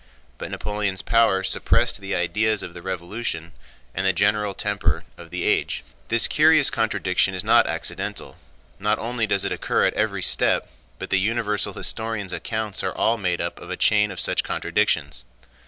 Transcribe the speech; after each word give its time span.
But 0.39 0.49
Napoleon's 0.49 1.03
power 1.03 1.43
suppressed 1.43 2.01
the 2.01 2.15
ideas 2.15 2.63
of 2.63 2.73
the 2.73 2.81
Revolution 2.81 3.51
and 3.93 4.03
the 4.03 4.11
general 4.13 4.55
temper 4.55 5.03
of 5.15 5.29
the 5.29 5.43
age. 5.43 5.83
This 6.07 6.27
curious 6.27 6.71
contradiction 6.71 7.35
is 7.35 7.43
not 7.43 7.67
accidental. 7.67 8.37
Not 8.79 8.97
only 8.97 9.27
does 9.27 9.45
it 9.45 9.51
occur 9.51 9.85
at 9.85 9.93
every 9.93 10.23
step, 10.23 10.71
but 10.97 11.11
the 11.11 11.19
universal 11.19 11.73
historians' 11.73 12.33
accounts 12.33 12.83
are 12.83 12.95
all 12.97 13.19
made 13.19 13.41
up 13.41 13.59
of 13.59 13.69
a 13.69 13.77
chain 13.77 14.09
of 14.09 14.19
such 14.19 14.43
contradictions. 14.43 15.23